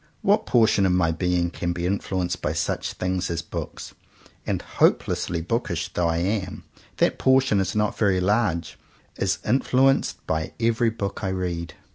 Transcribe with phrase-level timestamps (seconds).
[0.23, 3.93] What portion of my being can be influenced by such things as books—
[4.47, 6.63] and hopelessly bookish though I am,
[6.97, 8.79] that portion is not very large—
[9.19, 11.75] is influenced by every book I read.